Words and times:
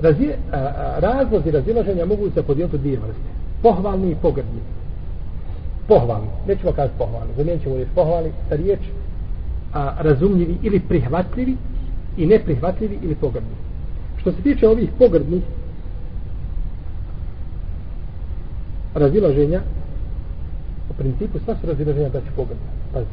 Razije, 0.00 0.36
a, 0.52 0.56
a, 0.56 0.98
razlozi 0.98 1.50
razilaženja 1.50 2.06
mogu 2.06 2.30
se 2.30 2.42
podijeliti 2.42 2.76
u 2.76 2.78
dvije 2.78 2.98
vrste. 2.98 3.28
Pohvalni 3.62 4.10
i 4.10 4.16
pogrdni. 4.22 4.60
Pohvalni. 5.88 6.28
Nećemo 6.46 6.72
kazati 6.72 6.98
pohvalni. 6.98 7.32
Zamijenit 7.36 7.62
ćemo 7.62 7.74
riječ 7.74 7.88
pohvalni 7.94 8.30
sa 8.48 8.56
riječ 8.56 8.80
a, 9.74 9.94
razumljivi 9.98 10.56
ili 10.62 10.80
prihvatljivi 10.80 11.56
i 12.16 12.26
neprihvatljivi 12.26 12.98
ili 13.02 13.14
pogrdni. 13.14 13.56
Što 14.16 14.32
se 14.32 14.42
tiče 14.42 14.68
ovih 14.68 14.88
pogrdnih 14.98 15.42
razilaženja, 18.94 19.60
u 20.90 20.94
principu 20.94 21.38
sva 21.44 21.54
su 21.60 21.66
razilaženja 21.66 22.08
da 22.08 22.20
će 22.20 22.30
pogrdna. 22.36 22.66
Pazi. 22.92 23.06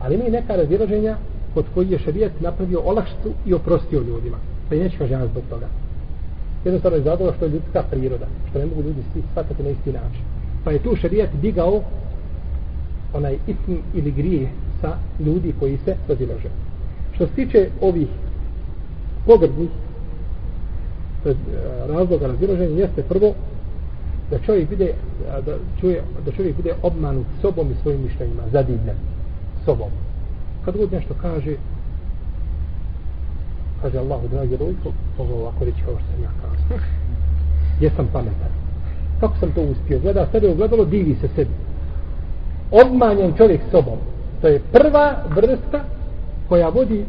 Ali 0.00 0.14
ima 0.14 0.24
i 0.24 0.30
neka 0.30 0.56
razilaženja 0.56 1.16
kod 1.54 1.64
koji 1.74 1.90
je 1.90 1.98
šarijet 1.98 2.40
napravio 2.40 2.80
olakštu 2.80 3.32
i 3.46 3.54
oprostio 3.54 4.00
ljudima. 4.00 4.36
Pa 4.68 4.74
i 4.74 4.80
neće 4.80 4.98
kaže 4.98 5.26
zbog 5.32 5.42
toga. 5.50 5.66
Jednostavno 6.66 6.98
iz 6.98 7.06
razloga 7.06 7.32
što 7.36 7.44
je 7.44 7.50
ljudska 7.50 7.82
priroda, 7.90 8.26
što 8.50 8.58
ne 8.58 8.66
mogu 8.66 8.82
ljudi 8.82 9.02
svi 9.12 9.22
shvatati 9.30 9.62
na 9.62 9.70
isti 9.70 9.92
način. 9.92 10.22
Pa 10.64 10.70
je 10.70 10.78
tu 10.78 10.96
šarijet 10.96 11.30
digao 11.42 11.82
onaj 13.14 13.38
ism 13.46 13.74
ili 13.94 14.10
grije 14.10 14.48
sa 14.80 14.96
ljudi 15.20 15.54
koji 15.60 15.78
se 15.84 15.96
razilaže. 16.08 16.48
Što 17.14 17.26
se 17.26 17.32
tiče 17.32 17.68
ovih 17.80 18.08
pogrdnih 19.26 19.68
e, 21.26 21.34
razloga 21.88 22.26
razilaženja 22.26 22.78
jeste 22.78 23.02
prvo 23.02 23.34
da 24.30 24.38
čovjek 24.38 24.68
bude 24.68 24.94
da 25.46 25.52
čuje 25.80 26.02
da 26.26 26.32
čovjek 26.32 26.56
bude 26.56 26.74
obmanut 26.82 27.26
sobom 27.40 27.70
i 27.70 27.74
svojim 27.82 28.02
mišljenjima 28.02 28.42
zadivljen 28.52 28.96
sobom 29.64 29.90
kad 30.64 30.76
god 30.76 30.92
nešto 30.92 31.14
kaže 31.22 31.56
kaže 33.86 33.98
Allah 33.98 34.20
dragi 34.30 34.56
rojko 34.56 34.92
ovo 35.18 35.40
ovako 35.40 35.64
reći 35.64 35.78
kao 35.84 35.94
što 35.94 36.06
sam 36.12 36.22
ja 36.22 36.30
kao. 36.40 36.78
jesam 37.84 38.08
pametan. 38.12 38.52
Kako 39.20 39.36
sam 39.40 39.52
to 39.52 39.60
uspio? 39.60 39.98
Gleda 39.98 40.26
sebe 40.32 40.48
ugledalo 40.48 40.84
divi 40.84 41.14
se 41.20 41.28
sebi. 41.36 41.50
Obmanjen 42.70 43.32
čovjek 43.36 43.60
sobom. 43.70 43.98
To 44.40 44.48
je 44.48 44.60
prva 44.72 45.16
vrsta 45.36 45.84
koja 46.48 46.68
vodi 46.68 47.04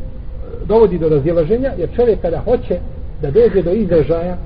dovodi 0.65 0.97
do 0.97 1.09
razdjelaženja, 1.09 1.71
jer 1.77 1.89
čovjek 1.95 2.21
kada 2.21 2.39
hoće 2.39 2.79
da 3.21 3.31
dođe 3.31 3.61
do 3.61 3.71
izražaja 3.71 4.37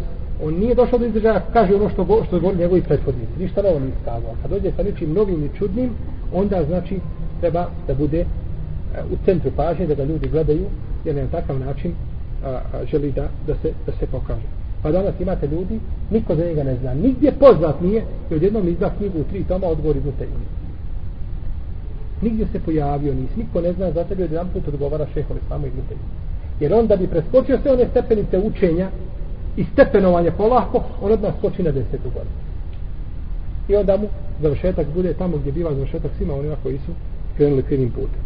on 0.43 0.53
nije 0.53 0.75
došao 0.75 0.99
do 0.99 1.05
izražaja 1.05 1.41
kaže 1.53 1.75
ono 1.75 1.89
što, 1.89 2.23
što 2.27 2.39
govori 2.39 2.59
njegovi 2.59 2.81
prethodnici. 2.81 3.31
Ništa 3.39 3.61
novo 3.61 3.79
nije 3.79 3.93
skazao 4.01 4.35
kad 4.41 4.51
dođe 4.51 4.71
sa 4.75 4.83
nečim 4.83 5.13
novim 5.13 5.45
i 5.45 5.57
čudnim 5.57 5.89
onda 6.33 6.63
znači 6.63 6.99
treba 7.39 7.67
da 7.87 7.93
bude 7.93 8.19
e, 8.19 8.25
u 9.13 9.25
centru 9.25 9.51
pažnje 9.55 9.87
da 9.87 9.95
ga 9.95 10.03
ljudi 10.03 10.27
gledaju 10.27 10.65
jer 11.05 11.15
na 11.15 11.27
takav 11.31 11.59
način 11.59 11.93
a, 12.45 12.49
a, 12.49 12.85
želi 12.91 13.11
da, 13.11 13.27
da, 13.47 13.53
se, 13.61 13.73
da 13.85 13.91
se 13.99 14.05
pokaže. 14.07 14.47
Pa 14.83 14.91
danas 14.91 15.19
imate 15.19 15.47
ljudi 15.47 15.79
niko 16.11 16.35
za 16.35 16.45
njega 16.45 16.63
ne 16.63 16.75
zna. 16.75 16.93
Nigdje 16.93 17.31
poznat 17.31 17.81
nije 17.81 18.03
i 18.31 18.35
odjednom 18.35 18.67
izda 18.67 18.93
knjigu 18.97 19.19
u 19.19 19.23
tri 19.23 19.43
toma 19.43 19.67
odgovori 19.67 19.99
iz 19.99 20.13
te 20.19 20.27
nigdje 22.21 22.47
se 22.51 22.59
pojavio 22.59 23.13
nisi, 23.13 23.37
niko 23.37 23.61
ne 23.61 23.73
zna 23.73 23.91
za 23.91 24.03
tebe 24.03 24.23
jedan 24.23 24.47
put 24.53 24.67
odgovara 24.67 25.07
šehol 25.13 25.37
islamu 25.37 25.67
i 25.67 25.69
glute 25.69 25.95
jer 26.59 26.73
on 26.73 26.87
da 26.87 26.95
bi 26.95 27.07
preskočio 27.07 27.59
sve 27.61 27.71
one 27.71 27.87
stepenice 27.91 28.39
učenja 28.39 28.89
i 29.57 29.63
stepenovanje 29.73 30.31
polako, 30.31 30.83
on 31.01 31.11
od 31.11 31.21
nas 31.21 31.33
skoči 31.37 31.63
na 31.63 31.71
desetu 31.71 32.09
godinu. 32.13 32.35
I 33.69 33.75
onda 33.75 33.97
mu 33.97 34.07
završetak 34.41 34.87
bude 34.93 35.13
tamo 35.13 35.37
gdje 35.37 35.51
biva 35.51 35.73
završetak 35.73 36.11
svima 36.17 36.33
onima 36.33 36.55
koji 36.63 36.77
su 36.77 36.91
krenuli 37.37 37.63
krivim 37.63 37.89
putem. 37.89 38.21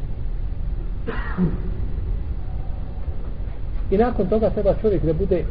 I 3.92 3.98
nakon 3.98 4.28
toga 4.28 4.50
treba 4.50 4.74
čovjek 4.82 5.06
da 5.06 5.14
bude 5.14 5.44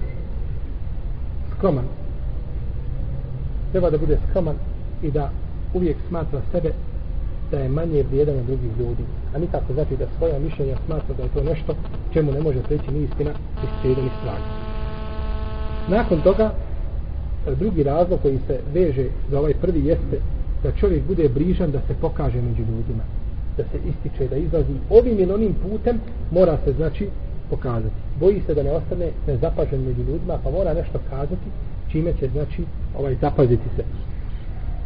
skroman. 1.56 1.84
Treba 3.72 3.90
da 3.90 3.98
bude 3.98 4.18
skroman 4.30 4.56
i 5.02 5.10
da 5.10 5.30
uvijek 5.74 5.96
smatra 6.08 6.40
sebe 6.52 6.72
da 7.50 7.58
je 7.58 7.68
manje 7.68 8.02
vrijedan 8.02 8.38
od 8.38 8.46
drugih 8.46 8.70
ljudi. 8.78 9.04
A 9.34 9.38
nikako 9.38 9.72
znači 9.72 9.96
da 9.96 10.06
svoja 10.18 10.38
mišljenja 10.38 10.76
smatra 10.86 11.14
da 11.16 11.22
je 11.22 11.28
to 11.34 11.42
nešto 11.42 11.74
čemu 12.12 12.32
ne 12.32 12.40
može 12.40 12.62
preći 12.62 12.90
ni 12.90 13.02
istina, 13.02 13.30
ni 13.30 13.68
sreda, 13.82 14.02
ni 14.02 14.10
straga. 14.20 14.44
Nakon 15.88 16.20
toga, 16.20 16.52
drugi 17.58 17.82
razlog 17.82 18.20
koji 18.22 18.38
se 18.46 18.60
veže 18.74 19.06
za 19.30 19.38
ovaj 19.38 19.54
prvi 19.54 19.86
jeste 19.86 20.20
da 20.62 20.72
čovjek 20.72 21.06
bude 21.06 21.28
brižan 21.28 21.70
da 21.70 21.80
se 21.80 21.94
pokaže 22.00 22.42
među 22.42 22.62
ljudima. 22.62 23.04
Da 23.56 23.62
se 23.62 23.78
ističe, 23.88 24.28
da 24.28 24.36
izlazi 24.36 24.74
ovim 24.90 25.18
ili 25.18 25.32
onim 25.32 25.54
putem, 25.62 26.00
mora 26.30 26.58
se 26.64 26.72
znači 26.72 27.08
pokazati. 27.54 27.94
Boji 28.20 28.42
se 28.46 28.54
da 28.54 28.62
ne 28.62 28.70
ostane 28.70 29.08
nezapažen 29.26 29.80
među 29.80 30.02
ljudima, 30.08 30.38
pa 30.44 30.50
mora 30.50 30.74
nešto 30.74 30.98
kazati, 31.10 31.48
čime 31.90 32.12
će 32.18 32.28
znači 32.28 32.64
ovaj 32.98 33.14
zapaziti 33.20 33.68
se. 33.76 33.84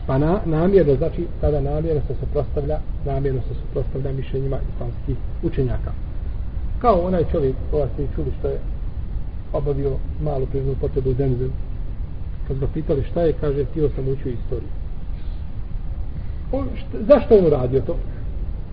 Pa 0.07 0.19
na, 0.19 0.41
namjerno, 0.45 0.95
znači, 0.97 1.27
tada 1.41 1.61
namjerno 1.61 2.03
se 2.09 2.15
suprostavlja, 2.21 2.79
namjerno 3.05 3.41
se 3.41 3.55
suprostavlja 3.61 4.13
mišljenjima 4.13 4.59
islamskih 4.71 5.17
učenjaka. 5.43 5.93
Kao 6.81 7.01
onaj 7.01 7.25
čovjek, 7.33 7.57
ova 7.73 7.87
ste 7.95 8.07
čuli 8.15 8.33
što 8.39 8.49
je 8.49 8.59
obavio 9.53 9.93
malu 10.23 10.47
prirodnu 10.47 10.75
potrebu 10.81 11.11
u 11.11 11.15
Zemzem. 11.15 11.53
Kad 12.49 12.59
ga 12.59 12.67
pitali 12.75 13.03
šta 13.11 13.23
je, 13.23 13.33
kaže, 13.33 13.65
htio 13.65 13.91
sam 13.95 14.09
učio 14.09 14.33
istoriju. 14.33 14.69
On, 16.53 16.69
šta, 16.77 16.99
zašto 17.09 17.35
je 17.35 17.41
on 17.41 17.47
uradio 17.47 17.81
to? 17.81 17.97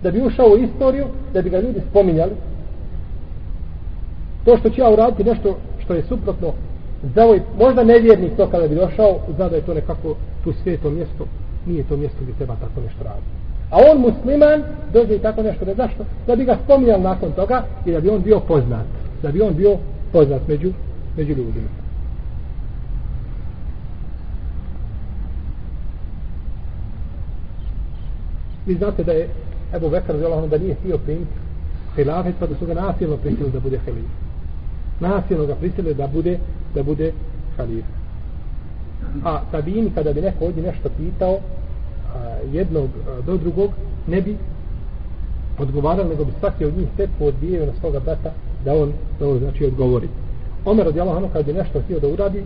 Da 0.02 0.10
bi 0.10 0.22
ušao 0.22 0.46
u 0.46 0.58
istoriju, 0.58 1.06
da 1.32 1.42
bi 1.42 1.50
ga 1.50 1.60
ljudi 1.60 1.80
spominjali. 1.90 2.32
To 4.46 4.56
što 4.56 4.70
će 4.70 4.80
ja 4.80 4.90
uraditi 4.90 5.24
nešto 5.24 5.58
što 5.78 5.94
je 5.94 6.02
suprotno 6.02 6.52
za 7.14 7.24
ovaj, 7.24 7.40
možda 7.58 7.84
nevjernik 7.84 8.36
to 8.36 8.46
kada 8.50 8.68
bi 8.68 8.74
došao, 8.74 9.18
zna 9.36 9.48
da 9.48 9.56
je 9.56 9.62
to 9.62 9.74
nekako 9.74 10.14
tu 10.44 10.52
sveto 10.62 10.90
mjesto, 10.90 11.24
nije 11.66 11.84
to 11.84 11.96
mjesto 11.96 12.18
gdje 12.22 12.34
treba 12.34 12.54
tako 12.54 12.80
nešto 12.80 13.04
raditi. 13.04 13.26
A 13.70 13.76
on 13.90 14.00
musliman 14.00 14.62
dođe 14.92 15.14
i 15.14 15.18
tako 15.18 15.42
nešto, 15.42 15.64
ne 15.64 15.74
zašto? 15.74 16.04
Da 16.26 16.36
bi 16.36 16.44
ga 16.44 16.58
spominjali 16.64 17.02
nakon 17.02 17.32
toga 17.32 17.64
i 17.86 17.92
da 17.92 18.00
bi 18.00 18.08
on 18.08 18.22
bio 18.22 18.40
poznat. 18.40 18.86
Da 19.22 19.32
bi 19.32 19.42
on 19.42 19.54
bio 19.54 19.76
poznat 20.12 20.48
među, 20.48 20.72
među 21.16 21.28
ljudima. 21.28 21.68
Vi 28.66 28.74
znate 28.74 29.04
da 29.04 29.12
je 29.12 29.28
Ebu 29.74 29.90
Bekar 29.90 30.16
zelo 30.16 30.46
da 30.46 30.58
nije 30.58 30.74
htio 30.74 30.98
primiti 30.98 31.32
hilafet, 31.96 32.34
pa 32.40 32.46
da 32.46 32.54
su 32.54 32.66
ga 32.66 32.74
nasilno 32.74 33.16
prisilili 33.16 33.52
da 33.52 33.60
bude 33.60 33.78
hilafet. 33.84 34.25
Nasilno 35.00 35.46
ga 35.46 35.54
prisilili 35.54 35.94
da 35.94 36.06
bude 36.06 36.38
da 36.74 36.82
bude 36.82 37.12
halif. 37.56 37.84
A 39.24 39.40
tabini, 39.50 39.90
kada 39.94 40.12
bi 40.12 40.20
neko 40.20 40.44
ovdje 40.44 40.62
nešto 40.62 40.88
pitao, 40.96 41.34
a, 41.34 41.38
jednog 42.52 42.88
a, 43.08 43.20
do 43.26 43.36
drugog, 43.36 43.70
ne 44.06 44.22
bi 44.22 44.36
odgovarali, 45.58 46.08
nego 46.08 46.24
bi 46.24 46.32
svaki 46.40 46.64
od 46.64 46.78
njih 46.78 46.88
tek 46.96 47.10
odbijeo 47.20 47.66
na 47.66 47.72
svoga 47.80 48.00
brata 48.00 48.32
da 48.64 48.74
on, 48.74 48.92
da 49.20 49.28
on 49.28 49.38
znači 49.38 49.64
odgovori. 49.64 50.08
Omer 50.64 50.86
radi 50.86 51.00
Allah, 51.00 51.32
kad 51.32 51.46
bi 51.46 51.52
nešto 51.52 51.80
htio 51.80 52.00
da 52.00 52.08
uradi, 52.08 52.42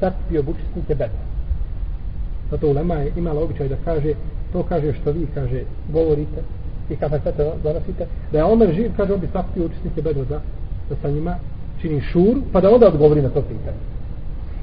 Sad 0.00 0.12
sakupio 0.12 0.42
bučisnike 0.42 0.94
bedra. 0.94 1.24
Zato 2.50 2.68
ulema 2.68 2.94
je 2.94 3.12
imala 3.16 3.42
običaj 3.42 3.68
da 3.68 3.76
kaže, 3.84 4.14
to 4.52 4.62
kaže 4.62 4.92
što 4.92 5.12
vi, 5.12 5.26
kaže, 5.34 5.62
govorite 5.92 6.42
i 6.90 6.96
kapacete 6.96 7.52
donosite, 7.62 8.06
da 8.32 8.38
je 8.38 8.44
Omer 8.44 8.74
živ, 8.74 8.90
kaže, 8.96 9.12
on 9.12 9.20
bi 9.20 9.28
sakupio 9.32 9.64
učesnike 9.64 10.02
bedra 10.02 10.24
da, 10.24 10.40
da 10.90 10.96
sa 11.02 11.10
njima 11.10 11.34
čini 11.80 12.00
šur, 12.00 12.36
pa 12.52 12.60
da 12.60 12.70
onda 12.70 12.88
odgovori 12.88 13.22
na 13.22 13.28
to 13.28 13.42
pitanje. 13.42 13.78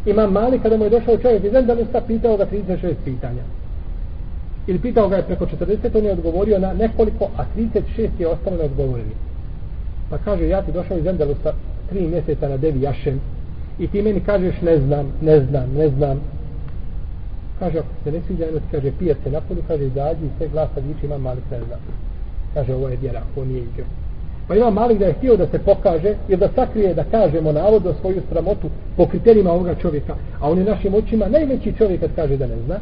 Ima 0.05 0.27
mali, 0.27 0.59
kada 0.59 0.77
mu 0.77 0.83
je 0.83 0.89
došao 0.89 1.17
čovjek 1.17 1.43
iz 1.43 1.53
Endalusa, 1.53 2.01
pitao 2.07 2.37
ga 2.37 2.45
36 2.45 2.93
pitanja. 3.05 3.43
Ili 4.67 4.79
pitao 4.79 5.09
ga 5.09 5.15
je 5.15 5.23
preko 5.23 5.45
40, 5.45 5.97
on 5.97 6.05
je 6.05 6.11
odgovorio 6.11 6.59
na 6.59 6.73
nekoliko, 6.73 7.29
a 7.37 7.43
36 7.57 8.09
je 8.19 8.27
ostalo 8.27 8.57
neodgovorili. 8.57 9.15
Pa 10.09 10.17
kaže, 10.17 10.47
ja 10.47 10.61
ti 10.61 10.71
došao 10.71 10.97
iz 10.97 11.05
Endalusa 11.05 11.53
tri 11.89 12.07
mjeseca 12.07 12.49
na 12.49 12.57
Devi 12.57 12.81
Jašem 12.81 13.21
i 13.79 13.87
ti 13.87 14.01
meni 14.01 14.19
kažeš 14.19 14.61
ne 14.61 14.77
znam, 14.77 15.13
ne 15.21 15.39
znam, 15.39 15.73
ne 15.77 15.89
znam. 15.89 16.21
Kaže, 17.59 17.79
ako 17.79 17.87
se 18.03 18.11
ne 18.11 18.21
sviđa, 18.27 18.45
jedno 18.45 18.59
ti 18.59 18.65
kaže, 18.71 18.91
pije 18.99 19.15
se 19.23 19.31
napolju, 19.31 19.63
kaže, 19.67 19.85
izađi 19.85 20.25
i 20.25 20.29
sve 20.37 20.47
glasa 20.47 20.79
viči, 20.87 21.05
ima 21.05 21.17
malik 21.17 21.43
ne 21.51 21.57
znam. 21.67 21.79
Kaže, 22.53 22.73
ovo 22.73 22.89
je 22.89 22.97
vjera, 22.97 23.21
ovo 23.35 23.45
nije 23.45 23.59
igra. 23.59 23.85
Pa 24.47 24.55
ima 24.55 24.69
malik 24.69 24.99
da 24.99 25.05
je 25.05 25.13
htio 25.13 25.37
da 25.37 25.47
se 25.47 25.59
pokaže 25.59 26.15
ili 26.27 26.39
da 26.39 26.49
sakrije, 26.55 26.93
da 26.93 27.03
kažemo 27.03 27.51
navodno 27.51 27.93
svoju 28.01 28.21
sramotu 28.29 28.69
po 28.97 29.05
kriterijima 29.05 29.51
ovoga 29.51 29.75
čovjeka, 29.75 30.15
a 30.39 30.51
on 30.51 30.57
je 30.57 30.63
našim 30.63 30.93
očima 30.93 31.27
najveći 31.27 31.73
čovjek 31.77 31.99
kad 31.99 32.09
kaže 32.15 32.37
da 32.37 32.47
ne 32.47 32.55
zna. 32.65 32.79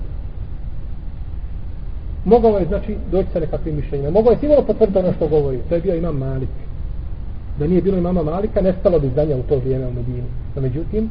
Mogao 2.26 2.58
je, 2.58 2.66
znači, 2.66 2.96
doći 3.12 3.30
sa 3.34 3.40
nekakvim 3.40 3.76
mišljenjima. 3.76 4.12
Mogao 4.12 4.32
je 4.32 4.38
sigurno 4.38 4.64
potvrditi 4.64 5.00
ono 5.00 5.14
što 5.14 5.28
govori. 5.28 5.60
To 5.70 5.76
je 5.76 5.82
bio 5.82 5.96
imam 5.96 6.18
malik 6.18 6.50
da 7.60 7.68
nije 7.68 7.82
bilo 7.82 7.98
imama 7.98 8.24
Malika, 8.24 8.62
nestalo 8.62 9.00
bi 9.00 9.10
znanja 9.10 9.36
u 9.36 9.44
to 9.50 9.58
vrijeme 9.58 9.88
u 9.88 9.94
Medini. 9.94 10.24
No, 10.56 10.62
međutim, 10.62 11.10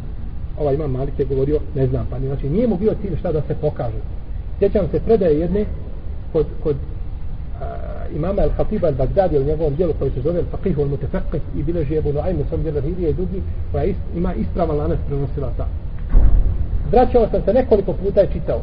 ovaj 0.60 0.74
imam 0.74 0.90
Malik 0.90 1.18
je 1.18 1.24
govorio, 1.24 1.60
ne 1.74 1.86
znam, 1.86 2.06
pa 2.10 2.18
znači 2.18 2.48
nije 2.48 2.66
mu 2.68 2.76
bio 2.76 2.94
cilj 3.02 3.16
šta 3.18 3.32
da 3.32 3.42
se 3.42 3.54
pokaže. 3.60 3.98
Sjećam 4.58 4.88
se 4.90 5.00
predaje 5.00 5.40
jedne 5.40 5.64
kod, 6.32 6.46
kod 6.62 6.76
imama 8.16 8.42
al-Khatiba 8.42 8.86
al-Baghdadi 8.88 9.38
u 9.38 9.44
njegovom 9.44 9.74
dijelu 9.74 9.92
koji 9.98 10.10
se 10.10 10.20
zove 10.20 10.42
Al-Faqih 10.42 10.76
al-Mutafaqih 10.76 11.40
i 11.56 11.62
bileži 11.62 11.96
Ebu 11.96 12.12
Nuaym 12.12 12.40
u 12.40 12.44
svom 12.48 12.62
dijelu 12.62 12.80
Hirije 12.80 13.10
i 13.10 13.14
drugi 13.14 13.42
koja 13.72 13.84
ist, 13.84 13.98
ima 14.16 14.34
ispravan 14.34 14.76
lanac 14.76 14.98
prenosila 15.06 15.50
ta. 15.56 15.66
Vraćao 16.92 17.28
sam 17.30 17.42
se 17.44 17.52
nekoliko 17.52 17.92
puta 17.92 18.22
i 18.22 18.32
čitao. 18.32 18.60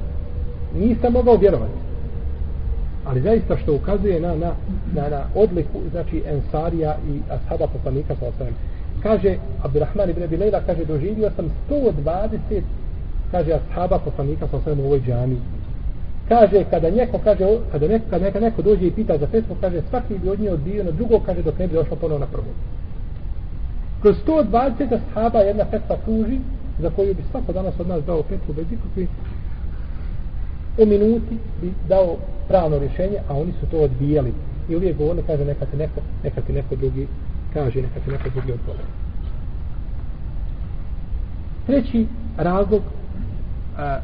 Nisam 0.76 1.14
mogao 1.14 1.36
vjerovati. 1.36 1.82
Ali 3.06 3.22
zaista 3.22 3.58
što 3.58 3.76
ukazuje 3.76 4.20
na, 4.20 4.36
na, 4.36 4.52
na, 4.94 5.10
na 5.10 5.24
odliku, 5.36 5.80
znači 5.92 6.24
Ensarija 6.28 6.98
i 7.10 7.20
Ashaba 7.30 7.68
poslanika 7.68 8.16
sa 8.20 8.26
osvijem. 8.28 8.54
Kaže, 9.04 9.38
Abdurrahman 9.64 10.10
ibn 10.10 10.24
Abi 10.24 10.38
Lejla, 10.38 10.62
kaže, 10.66 10.86
doživio 10.86 11.32
sam 11.36 11.46
120, 11.70 12.62
kaže, 13.32 13.52
Ashaba 13.54 14.00
poslanika 14.00 14.48
sa 14.48 14.58
osvijem 14.58 14.80
u 14.80 14.86
ovoj 14.86 15.02
džami. 15.02 15.38
Kaže, 16.31 16.63
kada 16.72 16.89
neko, 16.89 17.19
kaže, 17.19 17.45
kada 17.72 17.88
neko, 17.88 18.06
kada 18.10 18.25
neka 18.25 18.39
neko 18.39 18.62
dođe 18.62 18.88
i 18.88 18.92
pita 18.92 19.18
za 19.18 19.28
fetvu, 19.28 19.56
kaže, 19.62 19.81
svaki 19.89 20.18
bi 20.18 20.30
od 20.30 20.39
nje 20.39 20.51
odbio 20.51 20.83
na 20.83 20.92
drugo, 20.92 21.19
kaže, 21.19 21.44
dok 21.44 21.60
ne 21.60 21.68
bi 21.68 21.74
došlo 21.74 21.95
ponovo 21.95 22.19
na 22.19 22.25
prvo. 22.25 22.54
Kroz 24.01 24.16
120 24.28 25.00
ashaba 25.00 25.39
jedna 25.39 25.66
fetva 25.66 25.98
kruži, 26.06 26.39
za 26.80 26.89
koju 26.89 27.13
bi 27.13 27.24
svako 27.31 27.54
danas 27.54 27.80
od 27.80 27.88
nas 27.88 28.04
dao 28.06 28.24
fetvu 28.24 28.54
bez 28.54 28.66
ikakve 28.72 29.07
u 30.78 30.86
minuti 30.86 31.38
bi 31.62 31.74
dao 31.89 32.18
pravno 32.48 32.80
rješenje, 32.80 33.18
a 33.30 33.38
oni 33.38 33.51
su 33.60 33.66
to 33.72 33.78
odbijali. 33.78 34.33
I 34.69 34.75
uvijek 34.75 34.98
govorili, 34.98 35.24
kaže, 35.28 35.45
neka 35.45 35.66
ti 35.66 35.78
neko, 35.78 36.01
neka 36.24 36.42
ti 36.42 36.54
neko 36.54 36.75
drugi 36.75 37.07
kaže, 37.54 37.81
neka 37.81 38.00
ti 38.06 38.12
neko 38.12 38.30
drugi 38.30 38.51
odgovor. 38.51 38.86
Treći 41.66 42.07
razlog 42.38 42.81
a, 43.78 44.00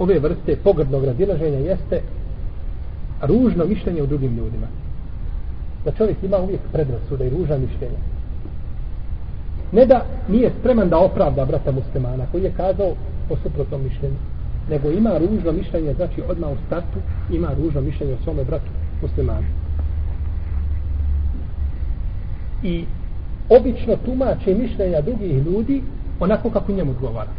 ove 0.00 0.18
vrste 0.18 0.56
pogrdnog 0.64 1.04
razilaženja 1.04 1.58
jeste 1.58 2.00
ružno 3.22 3.64
mišljenje 3.64 4.02
o 4.02 4.06
drugim 4.06 4.36
ljudima. 4.36 4.66
Da 5.84 5.92
čovjek 5.92 6.16
ima 6.22 6.38
uvijek 6.38 6.60
predrasuda 6.72 7.24
i 7.24 7.30
ruža 7.30 7.58
mišljenja. 7.58 8.00
Ne 9.72 9.86
da 9.86 10.04
nije 10.28 10.50
spreman 10.60 10.88
da 10.88 10.98
opravda 10.98 11.44
brata 11.44 11.72
muslimana 11.72 12.26
koji 12.32 12.42
je 12.42 12.52
kazao 12.56 12.94
o 13.30 13.36
suprotnom 13.42 13.82
mišljenju 13.82 14.16
nego 14.70 14.90
ima 14.90 15.18
ružno 15.18 15.52
mišljenje, 15.52 15.94
znači 15.94 16.22
odmah 16.28 16.50
u 16.50 16.56
startu 16.66 16.98
ima 17.30 17.48
ružno 17.62 17.80
mišljenje 17.80 18.14
o 18.14 18.24
svome 18.24 18.44
bratu 18.44 18.70
muslimanu. 19.02 19.46
I 22.62 22.84
obično 23.48 23.96
tumači 24.04 24.54
mišljenja 24.54 25.00
drugih 25.00 25.46
ljudi 25.46 25.82
onako 26.20 26.50
kako 26.50 26.72
njemu 26.72 26.90
odgovara. 26.90 27.30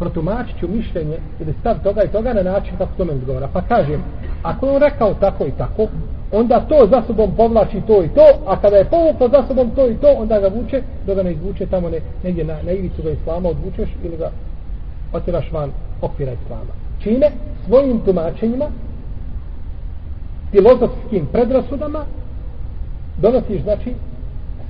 Protumačit 0.00 0.58
ću 0.60 0.68
mišljenje 0.68 1.18
ili 1.40 1.54
stav 1.60 1.82
toga 1.82 2.02
i 2.02 2.08
toga 2.08 2.32
na 2.32 2.42
način 2.42 2.76
kako 2.78 2.92
tome 2.96 3.12
odgovara. 3.12 3.48
Pa 3.52 3.60
kažem, 3.62 4.02
ako 4.42 4.66
je 4.66 4.72
on 4.72 4.82
rekao 4.82 5.14
tako 5.14 5.46
i 5.46 5.52
tako, 5.58 5.86
onda 6.32 6.60
to 6.60 6.86
za 6.90 7.02
sobom 7.06 7.30
povlači 7.36 7.80
to 7.86 8.02
i 8.04 8.08
to, 8.08 8.26
a 8.46 8.60
kada 8.60 8.76
je 8.76 8.84
povuklo 8.84 9.28
za 9.28 9.46
sobom 9.48 9.70
to 9.70 9.88
i 9.88 9.94
to, 9.94 10.08
onda 10.18 10.40
ga 10.40 10.48
vuče, 10.48 10.82
dok 11.06 11.16
ga 11.16 11.22
ne 11.22 11.32
izvuče 11.32 11.66
tamo 11.66 11.90
ne, 11.90 12.00
negdje 12.24 12.44
na, 12.44 12.56
na 12.62 12.72
ivicu 12.72 13.02
ga 13.02 13.10
islama 13.10 13.48
odvučeš 13.48 13.88
ili 14.04 14.16
ga 14.16 14.30
otiraš 15.12 15.52
van 15.52 15.70
okvira 16.02 16.32
islama. 16.32 16.72
Čime? 17.02 17.30
Svojim 17.66 18.00
tumačenjima, 18.00 18.66
filozofskim 20.50 21.26
predrasudama, 21.32 22.04
donosiš, 23.22 23.62
znači, 23.62 23.94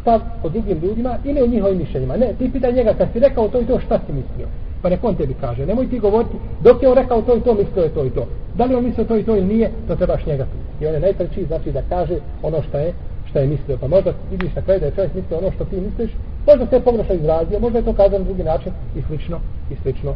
stav 0.01 0.21
o 0.43 0.49
drugim 0.49 0.79
ljudima 0.79 1.17
ili 1.25 1.43
o 1.43 1.47
njihovim 1.47 1.79
mišljenjima. 1.79 2.17
Ne, 2.17 2.35
ti 2.39 2.53
pitaj 2.53 2.73
njega, 2.73 2.95
kad 2.99 3.09
si 3.13 3.19
rekao 3.19 3.49
to 3.49 3.61
i 3.61 3.67
to, 3.67 3.81
šta 3.81 3.99
si 4.07 4.13
mislio? 4.13 4.49
Pa 4.83 4.89
nek 4.89 5.05
on 5.05 5.15
tebi 5.15 5.35
kaže. 5.41 5.67
Nemoj 5.67 5.91
ti 5.91 5.99
govoriti, 5.99 6.37
dok 6.61 6.83
je 6.83 6.89
on 6.89 6.95
rekao 6.95 7.23
to 7.23 7.37
i 7.37 7.41
to, 7.41 7.55
mislio 7.55 7.83
je 7.83 7.95
to 7.95 8.05
i 8.05 8.11
to. 8.11 8.27
Da 8.55 8.65
li 8.65 8.75
on 8.75 8.85
mislio 8.85 9.07
to 9.07 9.17
i 9.17 9.23
to 9.23 9.37
ili 9.37 9.47
nije, 9.47 9.71
to 9.89 9.97
trebaš 9.97 10.27
njega 10.27 10.45
pitati. 10.45 10.85
I 10.85 10.87
on 10.87 10.95
je 10.95 11.01
najpreći, 11.01 11.45
znači, 11.45 11.73
da 11.73 11.83
kaže 11.89 12.19
ono 12.43 12.63
što 12.63 12.79
je 12.79 12.93
šta 13.31 13.41
je 13.41 13.47
mislio. 13.47 13.79
Pa 13.81 13.89
možda 13.89 14.13
vidiš 14.31 14.55
na 14.55 14.63
kraju 14.63 14.81
da 14.81 14.87
je 14.87 14.93
čovjek 14.93 15.15
mislio 15.15 15.39
ono 15.39 15.51
što 15.53 15.65
ti 15.65 15.81
misliš, 15.81 16.11
možda 16.47 16.67
se 16.67 16.77
je 16.77 16.81
pogrešno 16.81 17.15
izrazio, 17.15 17.61
možda 17.61 17.79
je 17.79 17.85
to 17.85 17.93
kazano 17.93 18.19
na 18.19 18.25
drugi 18.25 18.43
način 18.43 18.73
i 18.97 19.03
slično, 19.03 19.41
i 19.71 19.77
slično 19.83 20.15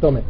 tome. 0.00 0.20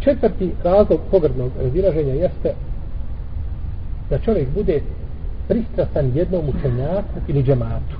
Četvrti 0.00 0.52
razlog 0.64 1.00
pogrdnog 1.10 1.50
razilaženja 1.62 2.14
jeste 2.14 2.54
da 4.10 4.18
čovjek 4.18 4.48
bude 4.54 4.80
pristrasan 5.48 6.12
jednom 6.14 6.42
učenjaku 6.48 7.18
ili 7.28 7.42
džematu. 7.42 7.96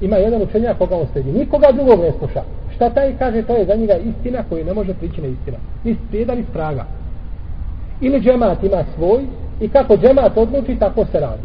Ima 0.00 0.16
jedan 0.16 0.42
učenjak 0.42 0.78
koga 0.78 0.96
on 0.96 1.06
sledi, 1.12 1.32
nikoga 1.32 1.66
drugog 1.72 2.00
ne 2.00 2.12
sluša. 2.18 2.42
Šta 2.74 2.90
taj 2.90 3.18
kaže, 3.18 3.42
to 3.42 3.56
je 3.56 3.66
za 3.66 3.74
njega 3.74 3.96
istina 3.96 4.44
koju 4.48 4.64
ne 4.64 4.74
može 4.74 4.94
prići 4.94 5.20
na 5.20 5.26
istina. 5.26 5.58
Ni 5.84 5.96
sprijeda, 6.06 6.34
ni 6.34 6.44
spraga. 6.50 6.84
Ili 8.00 8.20
džemat 8.20 8.64
ima 8.64 8.84
svoj 8.96 9.24
i 9.60 9.68
kako 9.68 9.96
džemat 9.96 10.36
odluči, 10.36 10.76
tako 10.78 11.04
se 11.12 11.20
radi. 11.20 11.42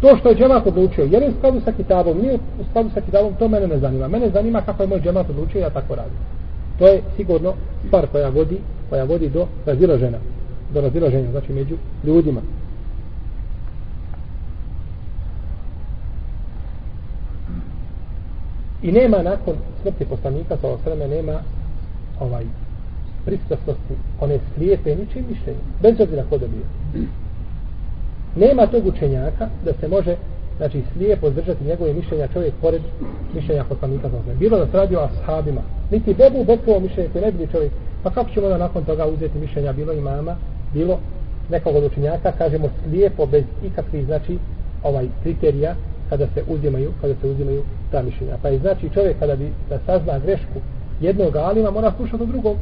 To 0.00 0.16
što 0.16 0.28
je 0.28 0.36
džemat 0.36 0.66
odlučio, 0.66 1.04
je 1.04 1.20
li 1.20 1.28
u 1.28 1.34
skladu 1.38 1.60
sa 1.64 1.72
kitabom, 1.72 2.18
nije 2.18 2.34
u 2.34 2.64
skladu 2.70 2.90
sa 2.94 3.00
kitabom, 3.00 3.34
to 3.38 3.48
mene 3.48 3.66
ne 3.66 3.78
zanima. 3.78 4.08
Mene 4.08 4.30
zanima 4.30 4.60
kako 4.60 4.82
je 4.82 4.88
moj 4.88 5.00
džemat 5.00 5.30
odlučio, 5.30 5.60
ja 5.60 5.70
tako 5.70 5.94
radim. 5.94 6.18
To 6.78 6.86
je 6.86 7.02
sigurno 7.16 7.54
stvar 7.86 8.06
koja 8.06 8.28
vodi, 8.28 8.58
koja 8.90 9.04
vodi 9.04 9.28
do 9.28 9.46
razilaženja, 9.66 10.18
do 10.74 10.80
razilaženja, 10.80 11.30
znači 11.30 11.52
među 11.52 11.76
ljudima. 12.04 12.40
I 18.82 18.92
nema 18.92 19.22
nakon 19.22 19.54
smrti 19.82 20.04
poslanika 20.04 20.56
sa 20.60 20.68
osreme, 20.68 21.08
nema 21.08 21.40
ovaj 22.20 22.44
pristrasnosti, 23.24 23.94
one 24.20 24.38
slijepe 24.54 24.96
ničim 24.96 25.24
mišljenje, 25.30 25.58
bez 25.82 26.00
obzira 26.00 26.24
ko 26.30 26.38
da. 26.38 26.46
Nema 28.36 28.66
tog 28.66 28.86
učenjaka 28.86 29.48
da 29.64 29.72
se 29.80 29.88
može 29.88 30.16
znači 30.56 30.82
slijepo 30.92 31.30
zdržati 31.30 31.64
njegove 31.64 31.92
mišljenja 31.92 32.28
čovjek 32.32 32.54
pored 32.60 32.82
mišljenja 33.34 33.64
poslanika 33.64 34.10
sa 34.10 34.16
osreme. 34.16 34.38
Bilo 34.38 34.58
da 34.58 34.66
se 34.66 34.76
radi 34.76 34.96
o 34.96 35.00
ashabima, 35.00 35.60
niti 35.90 36.14
bebu 36.14 36.44
bekovo 36.44 36.80
mišljenje 36.80 37.08
koje 37.12 37.24
ne 37.24 37.32
bi 37.32 37.52
čovjek, 37.52 37.72
pa 38.02 38.10
kako 38.10 38.30
ćemo 38.30 38.48
da 38.48 38.58
nakon 38.58 38.84
toga 38.84 39.06
uzeti 39.06 39.38
mišljenja 39.38 39.72
bilo 39.72 39.92
imama, 39.92 40.36
bilo 40.74 40.98
nekog 41.50 41.76
od 41.76 41.84
učenjaka, 41.84 42.32
kažemo 42.32 42.68
slijepo 42.84 43.26
bez 43.26 43.44
ikakvih 43.64 44.06
znači 44.06 44.38
ovaj 44.82 45.06
kriterija 45.22 45.74
kada 46.10 46.26
se 46.34 46.42
uzimaju, 46.48 46.92
kada 47.00 47.14
se 47.20 47.28
uzimaju 47.28 47.62
ta 47.90 48.02
mišljenja. 48.02 48.36
Pa 48.42 48.48
je 48.48 48.58
znači 48.58 48.90
čovjek 48.94 49.18
kada 49.18 49.36
bi 49.36 49.52
da 49.68 49.78
sazna 49.86 50.18
grešku 50.18 50.58
jednog 51.00 51.36
alima 51.36 51.70
mora 51.70 51.92
slušati 51.96 52.26
drugog. 52.26 52.56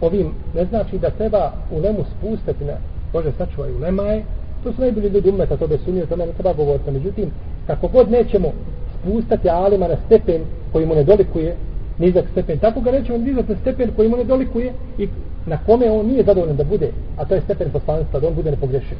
Ovim 0.00 0.30
ne 0.54 0.64
znači 0.64 0.98
da 0.98 1.10
treba 1.10 1.52
u 1.70 1.80
lemu 1.80 2.04
spustati 2.18 2.64
na 2.64 2.72
Bože 3.12 3.32
sačuvaj 3.38 3.72
u 3.72 3.78
lemaje, 3.78 4.24
to 4.64 4.72
su 4.72 4.80
najbolji 4.80 5.08
ljudi 5.08 5.30
umeta, 5.30 5.56
to 5.56 5.66
bez 5.66 5.80
sumnje, 5.84 6.06
to 6.06 6.16
ne 6.16 6.26
treba 6.26 6.52
govoriti. 6.52 6.90
Međutim, 6.90 7.30
kako 7.66 7.88
god 7.88 8.10
nećemo 8.10 8.52
spustati 9.00 9.50
alima 9.50 9.88
na 9.88 9.96
stepen 10.06 10.42
koji 10.72 10.86
mu 10.86 10.94
ne 10.94 11.04
dolikuje, 11.04 11.56
nizak 11.98 12.24
stepen, 12.32 12.58
tako 12.58 12.80
ga 12.80 12.90
nećemo 12.90 13.18
nizak 13.18 13.48
na 13.48 13.56
stepen 13.56 13.90
koji 13.96 14.08
mu 14.08 14.16
ne 14.16 14.24
dolikuje 14.24 14.72
i 14.98 15.08
na 15.46 15.58
kome 15.66 15.90
on 15.90 16.06
nije 16.06 16.24
zadovoljan 16.24 16.56
da 16.56 16.64
bude, 16.64 16.90
a 17.16 17.24
to 17.24 17.34
je 17.34 17.40
stepen 17.40 17.70
poslanstva, 17.70 18.20
da 18.20 18.28
on 18.28 18.34
bude 18.34 18.50
nepogrešen. 18.50 18.98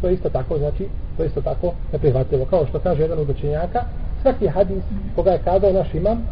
To 0.00 0.08
je 0.08 0.14
isto 0.14 0.28
tako, 0.28 0.58
znači, 0.58 0.88
to 1.16 1.22
je 1.22 1.26
isto 1.26 1.40
tako 1.40 1.72
neprihvatljivo. 1.92 2.44
Kao 2.44 2.66
što 2.66 2.78
kaže 2.78 3.02
jedan 3.02 3.18
od 3.18 3.30
učenjaka, 3.30 3.84
svaki 4.22 4.48
hadis 4.48 4.82
koga 5.16 5.30
je 5.30 5.38
kazao 5.44 5.72
naš 5.72 5.94
imam, 5.94 6.22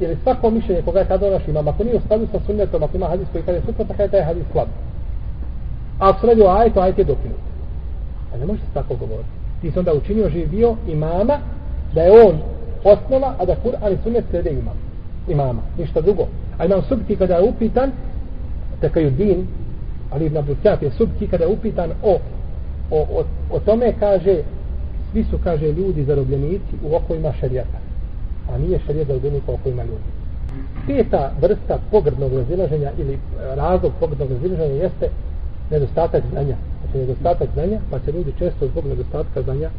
ili 0.00 0.16
svako 0.22 0.50
mišljenje 0.50 0.82
koga 0.82 0.98
je 0.98 1.06
kazao 1.06 1.30
naš 1.30 1.48
imam, 1.48 1.68
ako 1.68 1.84
nije 1.84 1.96
u 1.96 2.00
skladu 2.00 2.26
sa 2.32 2.40
sunnetom, 2.46 2.82
ako 2.82 2.96
ima 2.96 3.06
hadis 3.06 3.28
koji 3.32 3.44
kaže 3.44 3.60
suprotno, 3.60 3.94
kada 3.94 4.02
je 4.02 4.10
taj 4.10 4.22
hadis 4.22 4.44
slab. 4.52 4.68
A 5.98 6.08
ako 6.08 6.20
se 6.20 6.26
radi 6.26 6.42
o 6.42 6.48
ajetu, 6.48 6.80
ajet 6.80 6.98
je 6.98 7.04
dokinut. 7.04 7.40
A 8.34 8.36
ne 8.36 8.46
može 8.46 8.60
se 8.60 8.74
tako 8.74 8.94
govoriti. 8.96 9.28
Ti 9.60 9.70
si 9.70 9.78
onda 9.78 9.94
učinio 9.94 10.28
živio 10.28 10.76
imama, 10.88 11.38
da 11.94 12.02
je 12.02 12.26
on 12.26 12.38
osnova, 12.84 13.34
a 13.38 13.44
da 13.44 13.56
Kur'an 13.64 13.92
i 13.92 13.98
sunnet 14.02 14.24
slede 14.30 14.50
imam. 14.50 14.76
Imama, 15.28 15.62
ništa 15.78 16.00
drugo. 16.00 16.26
A 16.58 16.64
imam 16.64 16.82
subti 16.82 17.16
kada 17.16 17.34
je 17.34 17.42
upitan, 17.42 17.92
tekaju 18.80 19.10
din, 19.10 19.46
ali 20.10 20.26
Ibn 20.26 20.36
Abdul 20.36 20.56
je 20.80 20.90
subti 20.90 21.26
kada 21.26 21.44
je 21.44 21.50
upitan 21.50 21.90
o 22.02 22.18
o, 22.90 23.06
o, 23.10 23.24
o 23.50 23.60
tome 23.60 23.94
kaže 24.00 24.42
svi 25.12 25.24
su 25.24 25.38
kaže 25.44 25.72
ljudi 25.72 26.04
zarobljenici 26.04 26.74
u 26.82 26.96
okojima 26.96 27.32
šarijata 27.40 27.78
a 28.52 28.58
nije 28.58 28.78
šarijat 28.86 29.06
zarobljenik 29.06 29.48
u 29.48 29.52
okojima 29.52 29.82
ljudi. 29.84 30.08
Peta 30.86 31.32
vrsta 31.40 31.78
pogrdnog 31.90 32.32
razilaženja 32.32 32.92
ili 32.98 33.14
e, 33.14 33.18
razlog 33.54 33.92
pogrdnog 34.00 34.30
razilaženja 34.32 34.74
jeste 34.74 35.08
nedostatak 35.70 36.22
znanja. 36.30 36.56
Znači 36.80 36.98
nedostatak 36.98 37.48
znanja 37.54 37.80
pa 37.90 38.00
se 38.00 38.12
ljudi 38.12 38.32
često 38.38 38.66
zbog 38.66 38.86
nedostatka 38.86 39.42
znanja 39.42 39.70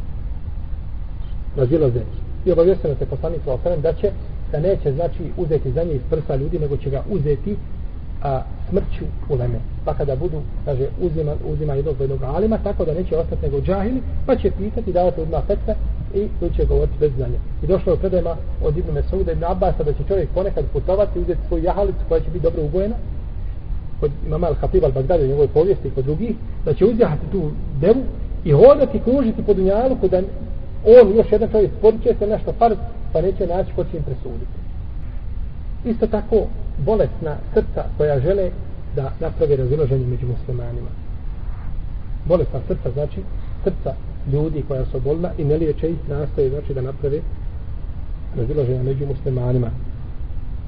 razilaze. 1.58 2.02
I 2.46 2.52
obavjesteno 2.52 2.96
se 2.96 3.06
poslanik 3.06 3.42
da 3.82 3.94
će 3.94 4.12
da 4.52 4.60
neće 4.60 4.94
znači 4.94 5.24
uzeti 5.38 5.72
znanje 5.72 5.94
iz 5.94 6.02
prsa 6.10 6.36
ljudi 6.36 6.60
nego 6.60 6.78
će 6.78 6.90
ga 6.90 7.04
uzeti 7.10 7.58
a, 8.24 8.42
smrću 8.70 9.06
uleme. 9.30 9.60
Pa 9.86 9.94
kada 9.94 10.16
budu, 10.16 10.42
kaže, 10.66 10.88
uzima, 11.02 11.34
uzima 11.46 11.74
jednog 11.74 11.96
jednog 12.00 12.24
alima, 12.24 12.58
tako 12.58 12.86
da 12.86 12.94
neće 12.94 13.18
ostati 13.18 13.42
nego 13.42 13.62
džahili, 13.62 14.02
pa 14.26 14.36
će 14.36 14.52
pitati, 14.52 14.94
davati 14.94 15.22
odmah 15.22 15.44
fetve, 15.48 15.76
i 16.14 16.28
koji 16.40 16.52
će 16.52 16.66
govoriti 16.66 16.98
bez 17.00 17.12
znanja. 17.16 17.38
I 17.64 17.68
došlo 17.68 17.94
je 17.94 18.00
predajma 18.00 18.36
od 18.64 18.78
Ibn 18.78 18.92
Mesauda 18.94 19.32
Ibn 19.32 19.44
Abasa 19.44 19.84
da 19.84 19.94
će 19.94 20.04
čovjek 20.08 20.30
ponekad 20.30 20.66
putovati 20.74 21.20
i 21.20 21.22
uzeti 21.22 21.48
svoju 21.48 21.64
jahalicu 21.64 22.00
koja 22.08 22.20
će 22.20 22.30
biti 22.30 22.44
dobro 22.44 22.64
ugojena, 22.64 22.96
kod 24.00 24.12
imama 24.28 24.48
Al-Hatib 24.48 24.84
Al-Bagdadi 24.84 25.24
u 25.24 25.28
njegovoj 25.28 25.48
povijesti 25.48 25.88
i 25.88 25.92
kod 25.92 26.06
drugih, 26.06 26.36
da 26.66 26.74
će 26.74 26.86
uzjahati 26.86 27.32
tu 27.32 27.52
devu 27.82 28.02
i 28.46 28.52
hodati 28.52 29.00
kružiti 29.00 29.44
po 29.44 29.54
dunjalu 29.54 29.96
kod 30.02 30.14
on 30.86 31.16
još 31.16 31.32
jedan 31.32 31.52
čovjek 31.52 31.72
sporiće 31.78 32.16
se 32.20 32.28
nešto 32.28 32.54
farz, 32.54 32.78
pa 33.14 33.22
neće 33.22 33.48
naći 33.48 33.74
ko 33.76 33.84
će 33.84 33.98
im 33.98 34.04
presuditi. 34.04 34.60
Isto 35.86 36.08
tako 36.08 36.48
bolesna 36.86 37.38
srca 37.54 37.84
koja 37.98 38.20
žele 38.20 38.52
da 38.96 39.12
napravi 39.20 39.56
razilaženje 39.56 40.06
među 40.06 40.28
muslimanima. 40.28 40.90
Bolesna 42.26 42.60
srca 42.68 42.92
znači 42.92 43.24
srca 43.64 43.96
ljudi 44.32 44.64
koja 44.68 44.86
su 44.86 45.00
bolna 45.00 45.32
i 45.38 45.44
ne 45.44 45.58
liječe 45.58 45.90
ih 45.90 46.10
nastoje 46.10 46.50
znači 46.50 46.74
da 46.74 46.82
naprave 46.82 47.22
razilaženje 48.36 48.84
među 48.84 49.06
muslimanima. 49.06 49.72